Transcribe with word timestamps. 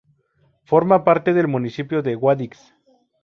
Forma 0.63 1.03
parte 1.03 1.31
del 1.31 1.47
municipio 1.47 2.01
de 2.01 2.15
Guadix. 2.15 2.73